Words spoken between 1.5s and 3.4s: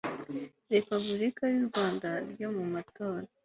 y u rwanda ryo mumatora